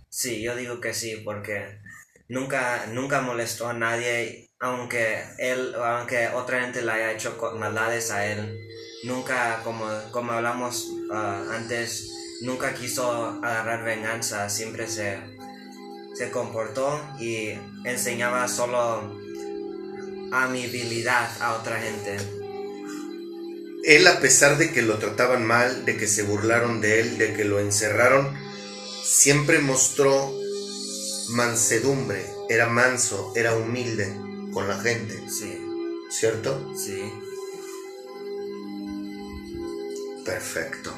[0.09, 1.79] Sí, yo digo que sí, porque
[2.27, 8.25] nunca, nunca molestó a nadie, aunque él, aunque otra gente le haya hecho maldades a
[8.25, 8.57] él.
[9.03, 12.09] Nunca, como, como hablamos ah, antes,
[12.41, 13.11] nunca quiso
[13.43, 15.17] agarrar venganza, siempre se,
[16.15, 17.53] se comportó y
[17.85, 19.17] enseñaba solo
[20.31, 22.17] amabilidad a otra gente.
[23.83, 27.33] Él, a pesar de que lo trataban mal, de que se burlaron de él, de
[27.33, 28.37] que lo encerraron,
[29.03, 30.33] siempre mostró
[31.29, 34.13] mansedumbre, era manso, era humilde
[34.51, 35.57] con la gente, Sí,
[36.09, 36.73] ¿cierto?
[36.75, 37.01] sí.
[40.25, 40.93] Perfecto.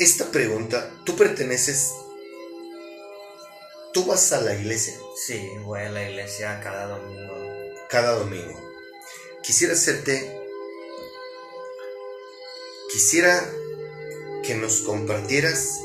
[0.00, 1.92] Esta pregunta, ¿tú perteneces?
[3.92, 4.94] ¿Tú vas a la iglesia
[5.26, 7.34] Sí, voy a la iglesia cada domingo.
[7.90, 8.58] cada domingo?
[9.42, 10.38] Quisiera hacerte...
[12.90, 13.44] Quisiera
[14.42, 15.78] que nos compartieras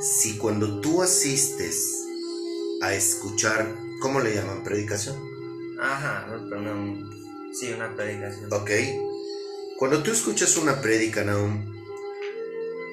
[0.00, 2.02] si cuando tú asistes
[2.82, 4.64] a escuchar, ¿cómo le llaman?
[4.64, 5.16] Predicación.
[5.80, 7.10] Ajá, pero no-
[7.54, 8.52] sí, una predicación.
[8.52, 8.70] Ok.
[9.78, 11.75] Cuando tú escuchas una prédica, Naum,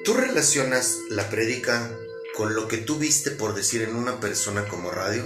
[0.04, 1.90] ¿tú relacionas la prédica
[2.36, 5.24] con lo que tú viste, por decir, en una persona como radio?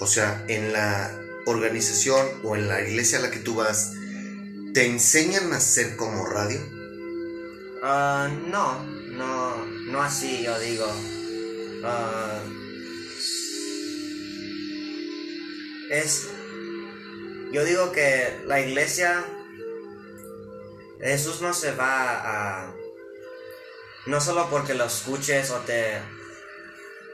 [0.00, 3.92] O sea, en la organización o en la iglesia a la que tú vas,
[4.74, 6.60] ¿te enseñan a ser como radio?
[7.82, 10.86] Ah, no, no, no así yo digo.
[11.84, 12.40] Ah,
[15.90, 16.28] es,
[17.52, 19.24] yo digo que la iglesia,
[21.00, 22.81] Jesús no se va a,
[24.06, 25.98] no solo porque lo escuches o te,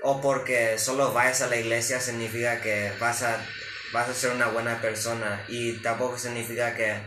[0.03, 3.45] o porque solo vayas a la iglesia significa que vas a,
[3.93, 7.01] vas a ser una buena persona y tampoco significa que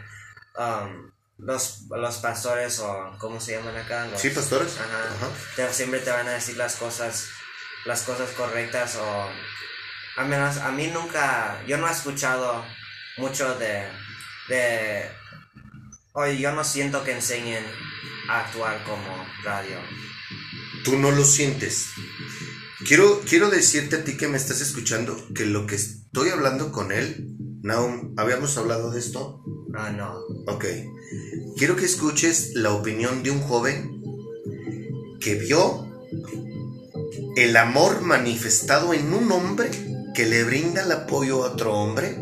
[0.58, 4.06] um, los, los pastores o ¿cómo se llaman acá?
[4.08, 4.78] Los- ¿Sí, pastores?
[4.78, 5.16] Ajá.
[5.16, 5.30] Ajá.
[5.56, 7.30] Te- siempre te van a decir las cosas,
[7.86, 9.30] las cosas correctas o
[10.18, 12.64] a menos a mí nunca, yo no he escuchado
[13.18, 13.88] mucho de,
[14.50, 15.10] de,
[16.14, 17.64] oye, yo no siento que enseñen
[18.30, 19.78] a actuar como radio.
[20.84, 21.88] Tú no lo sientes.
[22.86, 26.92] Quiero, quiero decirte a ti que me estás escuchando que lo que estoy hablando con
[26.92, 29.44] él, Naum, ¿habíamos hablado de esto?
[29.76, 30.20] Ah, no.
[30.48, 30.66] Ok.
[31.58, 34.02] Quiero que escuches la opinión de un joven
[35.20, 35.88] que vio
[37.36, 39.70] el amor manifestado en un hombre
[40.16, 42.18] que le brinda el apoyo a otro hombre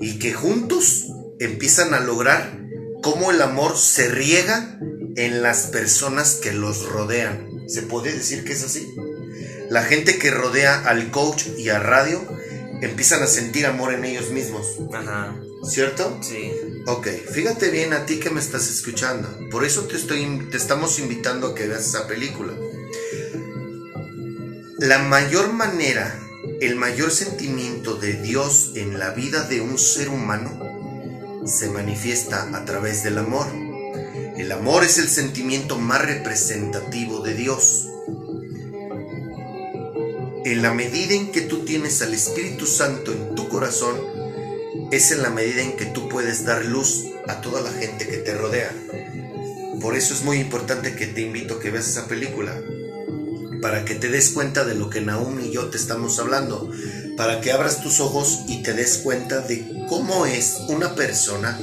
[0.00, 1.06] y que juntos
[1.38, 2.63] empiezan a lograr
[3.04, 4.78] cómo el amor se riega
[5.16, 7.50] en las personas que los rodean.
[7.68, 8.94] ¿Se puede decir que es así?
[9.68, 12.26] La gente que rodea al coach y a radio
[12.80, 15.36] empiezan a sentir amor en ellos mismos, Ajá.
[15.68, 16.18] ¿cierto?
[16.22, 16.50] Sí.
[16.86, 19.28] Ok, fíjate bien a ti que me estás escuchando.
[19.50, 22.54] Por eso te, estoy, te estamos invitando a que veas esa película.
[24.78, 26.18] La mayor manera,
[26.62, 30.74] el mayor sentimiento de Dios en la vida de un ser humano
[31.44, 33.46] se manifiesta a través del amor.
[34.36, 37.88] El amor es el sentimiento más representativo de Dios.
[40.44, 43.96] En la medida en que tú tienes al Espíritu Santo en tu corazón,
[44.90, 48.18] es en la medida en que tú puedes dar luz a toda la gente que
[48.18, 48.72] te rodea.
[49.80, 52.60] Por eso es muy importante que te invito a que veas esa película,
[53.60, 56.70] para que te des cuenta de lo que Naum y yo te estamos hablando,
[57.16, 61.58] para que abras tus ojos y te des cuenta de cómo es una persona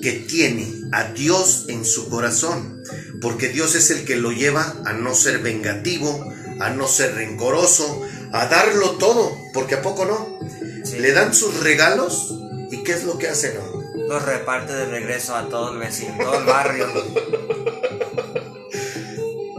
[0.00, 2.82] que tiene a Dios en su corazón,
[3.20, 8.02] porque Dios es el que lo lleva a no ser vengativo, a no ser rencoroso,
[8.32, 10.38] a darlo todo, porque a poco no.
[10.84, 10.98] Sí.
[10.98, 12.34] Le dan sus regalos
[12.70, 13.82] y ¿qué es lo que hace Nahum?
[14.08, 16.86] Los reparte de regreso a todo el vecino, todo el barrio.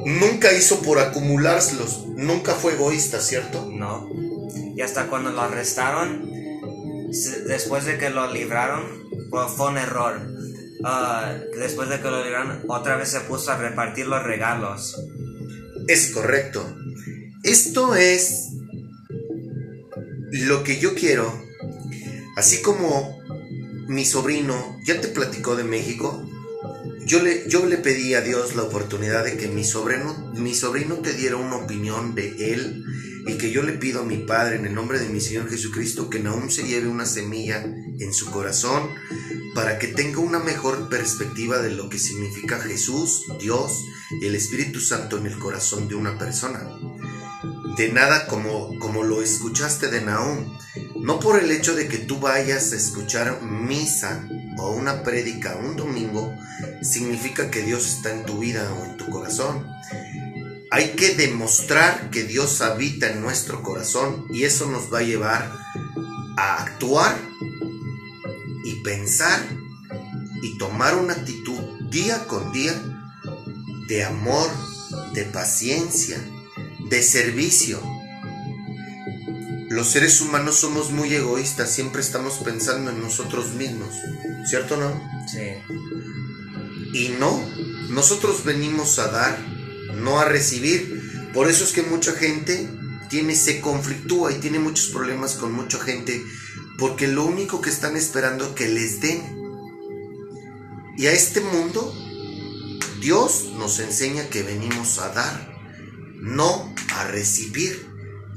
[0.05, 3.67] Nunca hizo por acumulárselos, nunca fue egoísta, ¿cierto?
[3.69, 4.09] No.
[4.79, 6.31] Y hasta cuando lo arrestaron,
[7.47, 8.85] después de que lo libraron,
[9.29, 10.21] fue un error.
[10.85, 14.97] Ah, después de que lo libraron, otra vez se puso a repartir los regalos.
[15.89, 16.65] Es correcto.
[17.43, 18.51] Esto es
[20.31, 21.29] lo que yo quiero.
[22.37, 23.19] Así como
[23.89, 26.25] mi sobrino ya te platicó de México,
[27.05, 30.99] yo le, yo le pedí a Dios la oportunidad de que mi sobrino, mi sobrino
[30.99, 32.85] te diera una opinión de él
[33.27, 36.09] y que yo le pido a mi Padre en el nombre de mi Señor Jesucristo
[36.09, 38.89] que Nahum se lleve una semilla en su corazón
[39.55, 43.85] para que tenga una mejor perspectiva de lo que significa Jesús, Dios
[44.21, 46.61] y el Espíritu Santo en el corazón de una persona.
[47.77, 50.57] De nada como, como lo escuchaste de Nahum.
[51.01, 55.77] No por el hecho de que tú vayas a escuchar misa o una prédica un
[55.77, 56.33] domingo,
[56.81, 59.65] significa que Dios está en tu vida o en tu corazón.
[60.71, 65.51] Hay que demostrar que Dios habita en nuestro corazón y eso nos va a llevar
[66.37, 67.17] a actuar
[68.63, 69.41] y pensar
[70.41, 71.59] y tomar una actitud
[71.89, 72.73] día con día
[73.87, 74.47] de amor,
[75.13, 76.17] de paciencia,
[76.89, 77.81] de servicio.
[79.69, 83.89] Los seres humanos somos muy egoístas, siempre estamos pensando en nosotros mismos,
[84.47, 85.27] ¿cierto o no?
[85.27, 85.39] Sí.
[86.93, 87.43] Y no,
[87.89, 89.37] nosotros venimos a dar,
[89.95, 91.31] no a recibir.
[91.33, 92.69] Por eso es que mucha gente
[93.09, 96.23] tiene, se conflictúa y tiene muchos problemas con mucha gente,
[96.77, 99.21] porque lo único que están esperando es que les den.
[100.97, 101.93] Y a este mundo,
[103.01, 105.57] Dios nos enseña que venimos a dar,
[106.15, 107.87] no a recibir.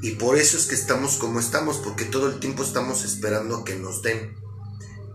[0.01, 3.63] Y por eso es que estamos como estamos, porque todo el tiempo estamos esperando a
[3.63, 4.35] que nos den,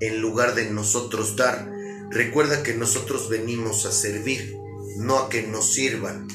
[0.00, 1.70] en lugar de nosotros dar.
[2.10, 4.54] Recuerda que nosotros venimos a servir,
[4.98, 6.28] no a que nos sirvan.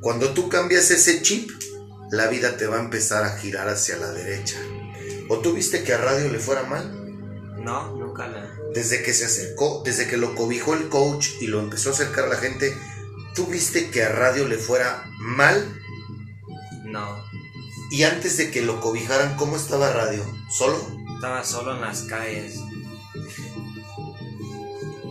[0.00, 1.50] Cuando tú cambias ese chip,
[2.10, 4.58] la vida te va a empezar a girar hacia la derecha.
[5.28, 7.04] ¿O tú viste que a Radio le fuera mal?
[7.64, 8.40] No, nunca le.
[8.74, 12.24] Desde que se acercó, desde que lo cobijó el coach y lo empezó a acercar
[12.24, 12.76] a la gente,
[13.34, 15.80] ¿tú viste que a Radio le fuera mal?
[16.84, 17.24] No.
[17.90, 20.22] Y antes de que lo cobijaran, ¿cómo estaba Radio?
[20.50, 20.78] ¿Solo?
[21.14, 22.58] Estaba solo en las calles.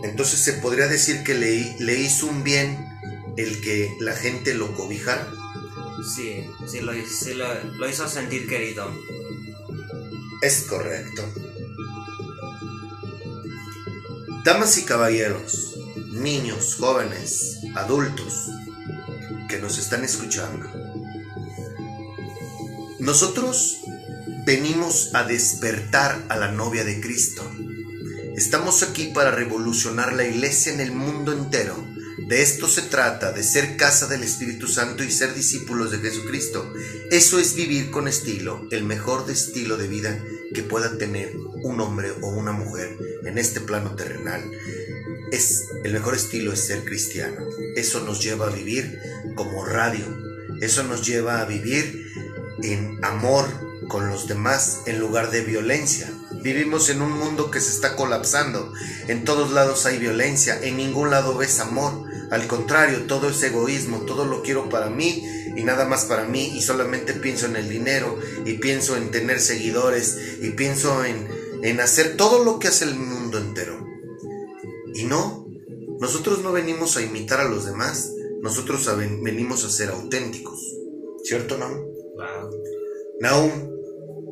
[0.04, 2.86] Entonces se podría decir que le, le hizo un bien
[3.38, 5.26] el que la gente lo cobijara.
[6.14, 7.46] Sí, sí, lo, sí lo,
[7.78, 8.86] lo hizo sentir querido.
[10.42, 11.22] Es correcto.
[14.44, 15.78] Damas y caballeros,
[16.12, 18.50] niños, jóvenes, adultos
[19.48, 20.68] que nos están escuchando.
[22.98, 23.78] Nosotros
[24.44, 27.42] venimos a despertar a la novia de Cristo.
[28.36, 31.76] Estamos aquí para revolucionar la iglesia en el mundo entero.
[32.26, 36.72] De esto se trata, de ser casa del Espíritu Santo y ser discípulos de Jesucristo.
[37.12, 40.20] Eso es vivir con estilo, el mejor de estilo de vida
[40.52, 44.42] que pueda tener un hombre o una mujer en este plano terrenal.
[45.30, 47.46] Es el mejor estilo es ser cristiano.
[47.76, 48.98] Eso nos lleva a vivir
[49.36, 50.04] como radio.
[50.60, 52.04] Eso nos lleva a vivir
[52.64, 53.46] en amor
[53.86, 56.10] con los demás en lugar de violencia.
[56.44, 58.70] Vivimos en un mundo que se está colapsando.
[59.08, 62.04] En todos lados hay violencia, en ningún lado ves amor.
[62.30, 65.24] Al contrario, todo es egoísmo, todo lo quiero para mí
[65.56, 69.40] y nada más para mí y solamente pienso en el dinero y pienso en tener
[69.40, 71.26] seguidores y pienso en,
[71.62, 73.86] en hacer todo lo que hace el mundo entero.
[74.94, 75.46] Y no,
[76.00, 80.60] nosotros no venimos a imitar a los demás, nosotros a ven- venimos a ser auténticos.
[81.24, 81.78] ¿Cierto, Naum?
[82.16, 82.50] Wow.
[83.20, 83.50] Naum,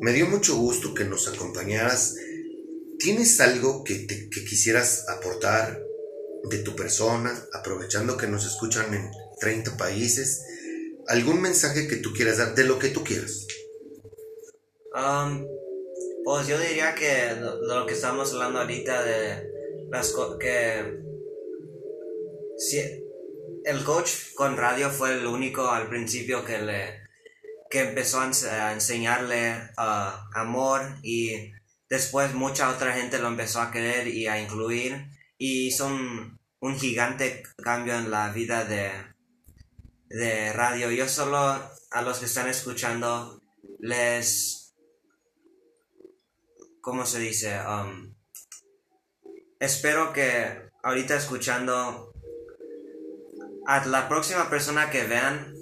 [0.03, 2.15] me dio mucho gusto que nos acompañaras.
[2.99, 5.81] ¿Tienes algo que, quisieras aportar
[6.49, 10.43] de tu persona, aprovechando que nos escuchan en 30 países?
[11.07, 13.47] ¿Algún mensaje que tú quieras dar, de lo que tú quieras?
[14.93, 15.47] Um,
[16.25, 19.49] pues yo diría que lo que estamos hablando ahorita de
[19.89, 20.99] las que
[22.57, 22.79] si
[23.63, 27.02] el coach con radio fue el único al principio que le
[27.73, 31.51] que empezó a, ense- a enseñarle ah, amor y
[31.89, 35.07] después mucha otra gente lo empezó a querer y a incluir
[35.39, 38.91] y hizo un, un gigante cambio en la vida de,
[40.09, 40.91] de radio.
[40.91, 43.41] Yo solo a los que están escuchando
[43.79, 44.75] les
[46.79, 47.57] ¿cómo se dice?
[47.67, 48.13] Um,
[49.59, 52.13] espero que ahorita escuchando
[53.65, 55.55] a la próxima persona que vean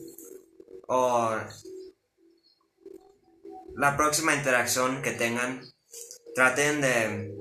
[0.90, 1.40] o
[3.76, 5.62] la próxima interacción que tengan,
[6.36, 7.32] traten de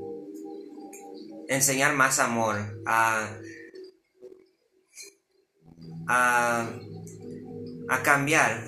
[1.49, 2.57] enseñar más amor
[2.87, 3.29] a,
[6.09, 6.69] a,
[7.89, 8.65] a cambiar.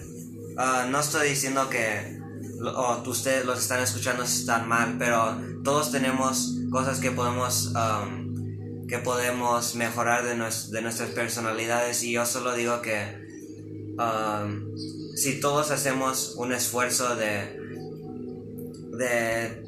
[0.56, 2.20] Ah, no estoy diciendo que
[3.06, 9.74] ustedes los están escuchando están mal, pero todos tenemos cosas que podemos um, que podemos
[9.74, 13.02] mejorar de, de, nuestras personalidades y yo solo digo que
[13.96, 14.70] um,
[15.14, 17.58] si todos hacemos un esfuerzo de
[18.98, 19.62] de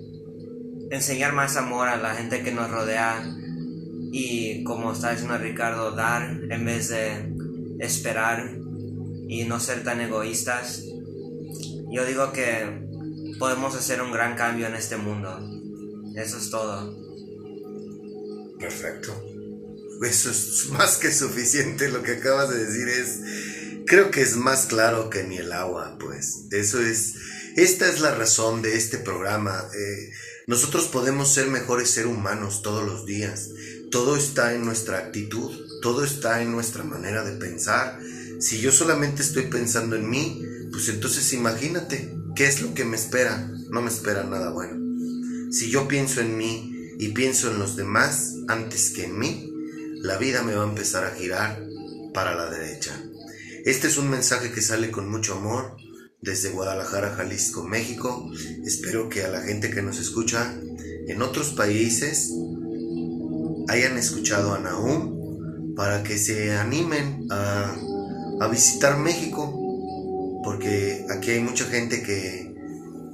[0.91, 3.25] enseñar más amor a la gente que nos rodea
[4.13, 7.33] y como está diciendo Ricardo dar en vez de
[7.81, 8.51] esperar
[9.29, 10.85] y no ser tan egoístas
[11.95, 12.85] yo digo que
[13.39, 15.39] podemos hacer un gran cambio en este mundo.
[16.17, 16.93] Eso es todo.
[18.59, 19.13] Perfecto.
[20.03, 21.89] Eso es más que suficiente.
[21.89, 23.21] Lo que acabas de decir es,
[23.87, 26.45] creo que es más claro que ni el agua, pues.
[26.51, 27.15] Eso es,
[27.57, 29.65] esta es la razón de este programa.
[29.75, 30.11] Eh,
[30.47, 33.51] nosotros podemos ser mejores seres humanos todos los días.
[33.91, 37.99] Todo está en nuestra actitud, todo está en nuestra manera de pensar.
[38.41, 42.97] Si yo solamente estoy pensando en mí, pues entonces imagínate, ¿qué es lo que me
[42.97, 43.51] espera?
[43.71, 44.85] No me espera nada bueno.
[45.53, 49.53] Si yo pienso en mí y pienso en los demás antes que en mí,
[50.03, 51.65] la vida me va a empezar a girar
[52.13, 53.01] para la derecha.
[53.65, 55.77] Este es un mensaje que sale con mucho amor
[56.21, 58.31] desde Guadalajara, Jalisco, México.
[58.65, 60.55] Espero que a la gente que nos escucha
[61.09, 62.31] en otros países
[63.69, 67.75] hayan escuchado a Nahum para que se animen a,
[68.41, 69.61] a visitar México
[70.45, 72.55] porque aquí hay mucha gente que,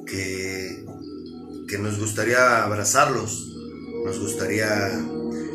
[0.05, 0.85] que,
[1.69, 3.55] que nos gustaría abrazarlos,
[4.05, 4.69] nos gustaría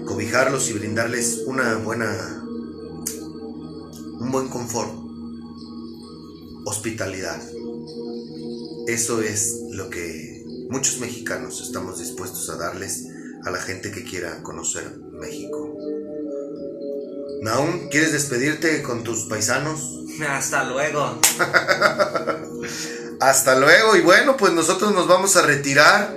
[0.06, 2.35] cobijarlos y brindarles una buena,
[4.36, 4.92] buen confort,
[6.66, 7.42] hospitalidad.
[8.86, 13.06] Eso es lo que muchos mexicanos estamos dispuestos a darles
[13.46, 15.78] a la gente que quiera conocer México.
[17.44, 20.04] Naum, ¿quieres despedirte con tus paisanos?
[20.28, 21.18] Hasta luego.
[23.22, 23.96] Hasta luego.
[23.96, 26.14] Y bueno, pues nosotros nos vamos a retirar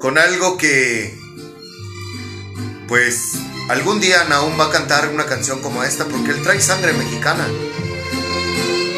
[0.00, 1.16] con algo que,
[2.88, 3.34] pues,
[3.70, 7.46] algún día Naum va a cantar una canción como esta porque él trae sangre mexicana.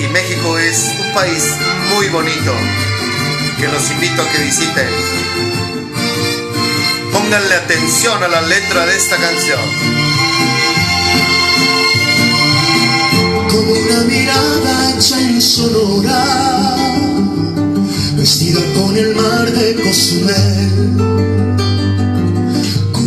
[0.01, 1.45] Y México es un país
[1.95, 2.53] muy bonito
[3.59, 4.89] que los invito a que visiten.
[7.12, 9.61] Pónganle atención a la letra de esta canción.
[13.51, 16.25] como una mirada hecha en Sonora,
[18.16, 21.41] vestida con el mar de Cozumel,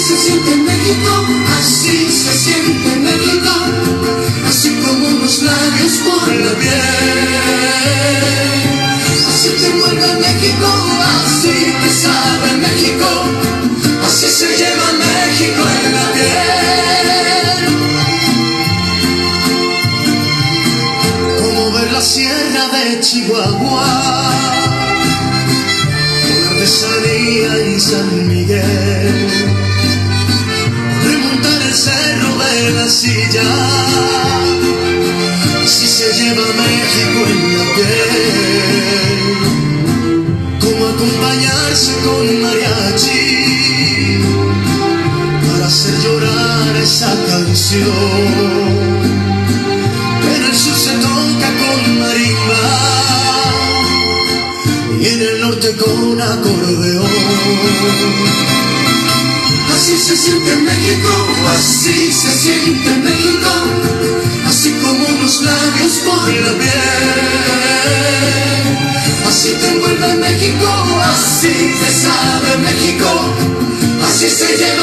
[0.00, 1.26] Así se siente México,
[1.58, 3.50] así se siente México,
[4.48, 6.72] así como unos labios por la piel.
[9.28, 10.68] Así te muerde México,
[11.22, 13.08] así te sabe México,
[14.06, 16.60] así se lleva México en la piel.
[21.92, 24.32] la sierra de Chihuahua,
[26.24, 29.59] una artesanía en San Miguel,
[31.48, 33.42] el cerro de la silla,
[35.64, 39.18] si se lleva México en la piel,
[40.60, 44.18] como acompañarse con mariachi,
[45.46, 49.00] para hacer llorar esa canción
[50.36, 52.64] en el sur se toca con marimba
[55.00, 57.06] y en el norte con acordeón.
[59.82, 61.08] Así se siente México,
[61.56, 63.50] así se siente México,
[64.46, 66.70] así como unos labios por la piel.
[69.26, 70.68] Así te envuelve México,
[71.10, 73.08] así te sabe México,
[74.06, 74.79] así se lleva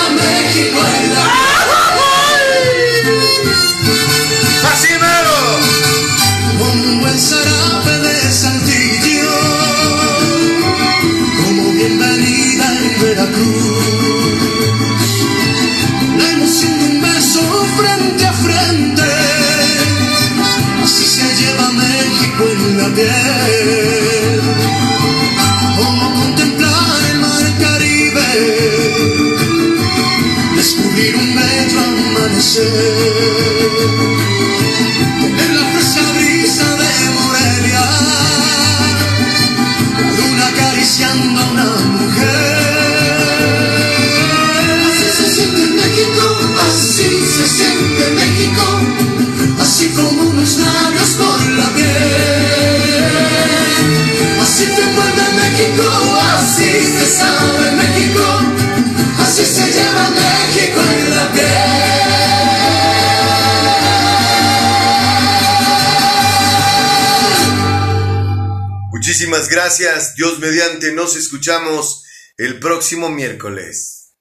[69.50, 70.16] Gracias.
[70.16, 72.04] Dios mediante, nos escuchamos
[72.38, 74.16] el próximo miércoles.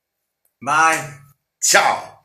[0.61, 1.21] Bye.
[1.61, 2.16] Chao.